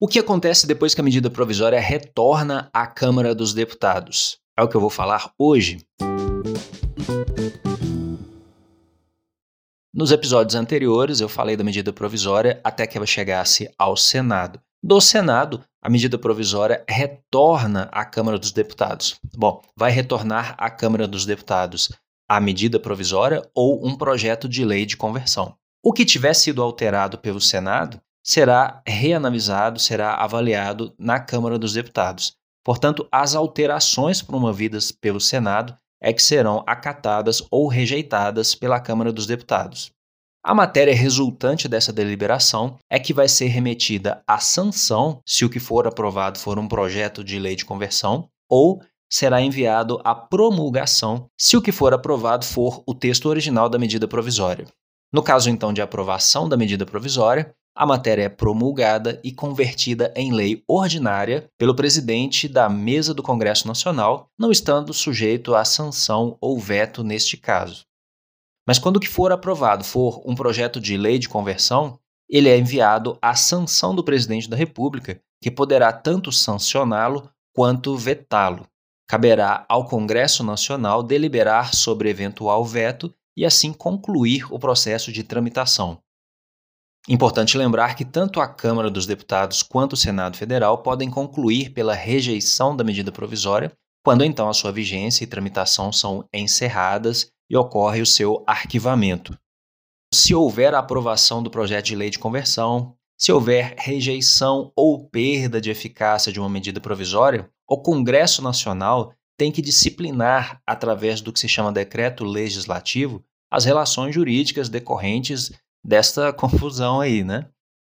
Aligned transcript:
O 0.00 0.06
que 0.06 0.20
acontece 0.20 0.64
depois 0.64 0.94
que 0.94 1.00
a 1.00 1.04
medida 1.04 1.28
provisória 1.28 1.80
retorna 1.80 2.70
à 2.72 2.86
Câmara 2.86 3.34
dos 3.34 3.52
Deputados? 3.52 4.38
É 4.56 4.62
o 4.62 4.68
que 4.68 4.76
eu 4.76 4.80
vou 4.80 4.90
falar 4.90 5.32
hoje. 5.36 5.84
Nos 9.92 10.12
episódios 10.12 10.54
anteriores, 10.54 11.20
eu 11.20 11.28
falei 11.28 11.56
da 11.56 11.64
medida 11.64 11.92
provisória 11.92 12.60
até 12.62 12.86
que 12.86 12.96
ela 12.96 13.08
chegasse 13.08 13.68
ao 13.76 13.96
Senado. 13.96 14.60
Do 14.80 15.00
Senado, 15.00 15.64
a 15.82 15.90
medida 15.90 16.16
provisória 16.16 16.84
retorna 16.88 17.88
à 17.90 18.04
Câmara 18.04 18.38
dos 18.38 18.52
Deputados. 18.52 19.18
Bom, 19.36 19.60
vai 19.76 19.90
retornar 19.90 20.54
à 20.58 20.70
Câmara 20.70 21.08
dos 21.08 21.26
Deputados 21.26 21.90
a 22.28 22.40
medida 22.40 22.78
provisória 22.78 23.42
ou 23.52 23.84
um 23.84 23.96
projeto 23.96 24.48
de 24.48 24.64
lei 24.64 24.86
de 24.86 24.96
conversão. 24.96 25.56
O 25.82 25.92
que 25.92 26.04
tiver 26.04 26.34
sido 26.34 26.62
alterado 26.62 27.18
pelo 27.18 27.40
Senado 27.40 28.00
será 28.28 28.82
reanalisado, 28.86 29.80
será 29.80 30.12
avaliado 30.16 30.92
na 30.98 31.18
Câmara 31.18 31.58
dos 31.58 31.72
Deputados. 31.72 32.34
Portanto, 32.62 33.08
as 33.10 33.34
alterações 33.34 34.20
promovidas 34.20 34.92
pelo 34.92 35.18
Senado 35.18 35.74
é 35.98 36.12
que 36.12 36.22
serão 36.22 36.62
acatadas 36.66 37.42
ou 37.50 37.68
rejeitadas 37.68 38.54
pela 38.54 38.78
Câmara 38.80 39.10
dos 39.10 39.26
Deputados. 39.26 39.90
A 40.44 40.54
matéria 40.54 40.94
resultante 40.94 41.66
dessa 41.66 41.90
deliberação 41.90 42.76
é 42.90 42.98
que 42.98 43.14
vai 43.14 43.28
ser 43.28 43.46
remetida 43.46 44.22
à 44.26 44.38
sanção, 44.38 45.22
se 45.26 45.46
o 45.46 45.50
que 45.50 45.58
for 45.58 45.86
aprovado 45.86 46.38
for 46.38 46.58
um 46.58 46.68
projeto 46.68 47.24
de 47.24 47.38
lei 47.38 47.56
de 47.56 47.64
conversão, 47.64 48.28
ou 48.46 48.82
será 49.10 49.40
enviado 49.40 50.02
à 50.04 50.14
promulgação, 50.14 51.30
se 51.40 51.56
o 51.56 51.62
que 51.62 51.72
for 51.72 51.94
aprovado 51.94 52.44
for 52.44 52.82
o 52.86 52.94
texto 52.94 53.26
original 53.26 53.70
da 53.70 53.78
medida 53.78 54.06
provisória. 54.06 54.66
No 55.10 55.22
caso, 55.22 55.48
então, 55.48 55.72
de 55.72 55.80
aprovação 55.80 56.46
da 56.46 56.58
medida 56.58 56.84
provisória, 56.84 57.54
a 57.78 57.86
matéria 57.86 58.24
é 58.24 58.28
promulgada 58.28 59.20
e 59.22 59.30
convertida 59.30 60.12
em 60.16 60.32
lei 60.32 60.64
ordinária 60.66 61.48
pelo 61.56 61.76
presidente 61.76 62.48
da 62.48 62.68
mesa 62.68 63.14
do 63.14 63.22
Congresso 63.22 63.68
Nacional, 63.68 64.28
não 64.36 64.50
estando 64.50 64.92
sujeito 64.92 65.54
à 65.54 65.64
sanção 65.64 66.36
ou 66.40 66.58
veto 66.58 67.04
neste 67.04 67.36
caso. 67.36 67.86
Mas 68.66 68.80
quando 68.80 68.96
o 68.96 69.00
que 69.00 69.06
for 69.06 69.30
aprovado 69.30 69.84
for 69.84 70.20
um 70.26 70.34
projeto 70.34 70.80
de 70.80 70.96
lei 70.96 71.20
de 71.20 71.28
conversão, 71.28 72.00
ele 72.28 72.48
é 72.48 72.58
enviado 72.58 73.16
à 73.22 73.36
sanção 73.36 73.94
do 73.94 74.02
presidente 74.02 74.50
da 74.50 74.56
República, 74.56 75.20
que 75.40 75.48
poderá 75.48 75.92
tanto 75.92 76.32
sancioná-lo 76.32 77.30
quanto 77.54 77.96
vetá-lo. 77.96 78.66
Caberá 79.08 79.64
ao 79.68 79.86
Congresso 79.86 80.42
Nacional 80.42 81.00
deliberar 81.00 81.72
sobre 81.76 82.10
eventual 82.10 82.64
veto 82.64 83.14
e 83.36 83.46
assim 83.46 83.72
concluir 83.72 84.52
o 84.52 84.58
processo 84.58 85.12
de 85.12 85.22
tramitação. 85.22 86.02
Importante 87.08 87.56
lembrar 87.56 87.94
que 87.94 88.04
tanto 88.04 88.38
a 88.38 88.46
Câmara 88.46 88.90
dos 88.90 89.06
Deputados 89.06 89.62
quanto 89.62 89.94
o 89.94 89.96
Senado 89.96 90.36
Federal 90.36 90.82
podem 90.82 91.08
concluir 91.10 91.70
pela 91.70 91.94
rejeição 91.94 92.76
da 92.76 92.84
medida 92.84 93.10
provisória, 93.10 93.72
quando 94.04 94.22
então 94.22 94.46
a 94.46 94.52
sua 94.52 94.70
vigência 94.70 95.24
e 95.24 95.26
tramitação 95.26 95.90
são 95.90 96.28
encerradas 96.34 97.30
e 97.48 97.56
ocorre 97.56 98.02
o 98.02 98.06
seu 98.06 98.44
arquivamento. 98.46 99.34
Se 100.12 100.34
houver 100.34 100.74
aprovação 100.74 101.42
do 101.42 101.50
projeto 101.50 101.86
de 101.86 101.96
lei 101.96 102.10
de 102.10 102.18
conversão, 102.18 102.94
se 103.18 103.32
houver 103.32 103.74
rejeição 103.78 104.70
ou 104.76 105.08
perda 105.08 105.62
de 105.62 105.70
eficácia 105.70 106.30
de 106.30 106.38
uma 106.38 106.48
medida 106.48 106.78
provisória, 106.78 107.50
o 107.66 107.78
Congresso 107.78 108.42
Nacional 108.42 109.14
tem 109.38 109.50
que 109.50 109.62
disciplinar, 109.62 110.60
através 110.66 111.22
do 111.22 111.32
que 111.32 111.40
se 111.40 111.48
chama 111.48 111.72
decreto 111.72 112.22
legislativo, 112.22 113.24
as 113.50 113.64
relações 113.64 114.14
jurídicas 114.14 114.68
decorrentes 114.68 115.52
desta 115.88 116.30
confusão 116.34 117.00
aí, 117.00 117.24
né? 117.24 117.46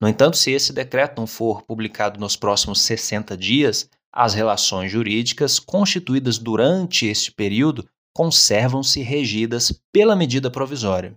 No 0.00 0.08
entanto, 0.08 0.36
se 0.36 0.50
esse 0.52 0.72
decreto 0.72 1.18
não 1.18 1.26
for 1.26 1.62
publicado 1.62 2.20
nos 2.20 2.36
próximos 2.36 2.80
60 2.82 3.36
dias, 3.36 3.88
as 4.12 4.34
relações 4.34 4.90
jurídicas 4.90 5.58
constituídas 5.58 6.38
durante 6.38 7.06
este 7.06 7.32
período 7.32 7.86
conservam-se 8.14 9.02
regidas 9.02 9.72
pela 9.92 10.16
medida 10.16 10.50
provisória. 10.50 11.16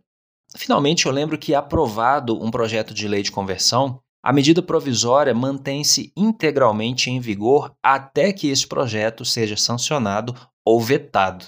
Finalmente, 0.56 1.06
eu 1.06 1.12
lembro 1.12 1.38
que, 1.38 1.56
aprovado 1.56 2.42
um 2.44 2.52
projeto 2.52 2.94
de 2.94 3.08
lei 3.08 3.24
de 3.24 3.32
conversão, 3.32 4.00
a 4.22 4.32
medida 4.32 4.62
provisória 4.62 5.34
mantém-se 5.34 6.14
integralmente 6.16 7.10
em 7.10 7.20
vigor 7.20 7.76
até 7.84 8.32
que 8.32 8.48
esse 8.48 8.68
projeto 8.68 9.26
seja 9.26 9.58
sancionado 9.58 10.36
ou 10.66 10.80
vetado. 10.80 11.46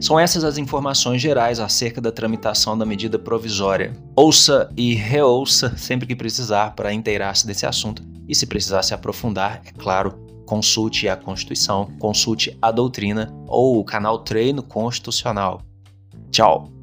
São 0.00 0.18
essas 0.18 0.44
as 0.44 0.58
informações 0.58 1.20
gerais 1.20 1.58
acerca 1.58 2.00
da 2.00 2.12
tramitação 2.12 2.78
da 2.78 2.86
medida 2.86 3.18
provisória. 3.18 3.92
Ouça 4.14 4.70
e 4.76 4.94
reouça 4.94 5.76
sempre 5.76 6.06
que 6.06 6.14
precisar 6.14 6.74
para 6.76 6.92
inteirar-se 6.92 7.46
desse 7.46 7.66
assunto 7.66 8.02
e, 8.28 8.34
se 8.34 8.46
precisar 8.46 8.82
se 8.82 8.94
aprofundar, 8.94 9.62
é 9.66 9.72
claro, 9.72 10.12
consulte 10.46 11.08
a 11.08 11.16
Constituição, 11.16 11.90
consulte 11.98 12.56
a 12.62 12.70
doutrina 12.70 13.34
ou 13.46 13.78
o 13.78 13.84
canal 13.84 14.20
Treino 14.20 14.62
Constitucional. 14.62 15.62
Tchau! 16.30 16.77